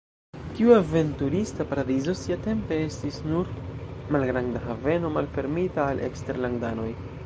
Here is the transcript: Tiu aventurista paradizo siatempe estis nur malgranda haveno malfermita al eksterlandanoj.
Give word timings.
Tiu 0.59 0.71
aventurista 0.75 1.67
paradizo 1.73 2.15
siatempe 2.23 2.81
estis 2.87 3.21
nur 3.29 3.53
malgranda 4.17 4.67
haveno 4.69 5.17
malfermita 5.21 5.89
al 5.93 6.05
eksterlandanoj. 6.13 6.89